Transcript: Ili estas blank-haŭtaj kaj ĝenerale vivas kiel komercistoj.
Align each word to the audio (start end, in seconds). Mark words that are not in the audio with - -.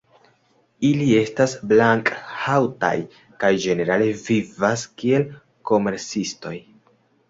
Ili 0.87 1.09
estas 1.17 1.53
blank-haŭtaj 1.73 2.93
kaj 3.45 3.55
ĝenerale 3.69 4.11
vivas 4.27 4.91
kiel 5.01 5.31
komercistoj. 5.75 6.61